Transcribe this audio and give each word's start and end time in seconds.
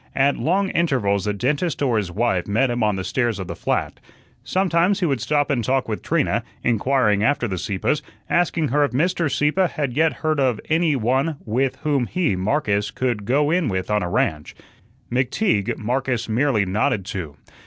At 0.15 0.35
long 0.35 0.69
intervals 0.69 1.25
the 1.25 1.33
dentist 1.35 1.79
or 1.83 1.97
his 1.97 2.09
wife 2.11 2.47
met 2.47 2.71
him 2.71 2.81
on 2.81 2.95
the 2.95 3.03
stairs 3.03 3.37
of 3.37 3.45
the 3.45 3.55
flat. 3.55 3.99
Sometimes 4.43 4.99
he 4.99 5.05
would 5.05 5.21
stop 5.21 5.51
and 5.51 5.63
talk 5.63 5.87
with 5.87 6.01
Trina, 6.01 6.41
inquiring 6.63 7.23
after 7.23 7.47
the 7.47 7.59
Sieppes, 7.59 8.01
asking 8.27 8.69
her 8.69 8.83
if 8.83 8.93
Mr. 8.93 9.31
Sieppe 9.31 9.67
had 9.67 9.93
yet 9.95 10.11
heard 10.25 10.39
of 10.39 10.59
any 10.71 10.95
one 10.95 11.35
with 11.45 11.75
whom 11.83 12.07
he, 12.07 12.35
Marcus, 12.35 12.89
could 12.89 13.25
"go 13.25 13.51
in 13.51 13.67
with 13.67 13.91
on 13.91 14.01
a 14.01 14.09
ranch." 14.09 14.55
McTeague, 15.11 15.77
Marcus 15.77 16.27
merely 16.27 16.65
nodded 16.65 17.05
to. 17.05 17.35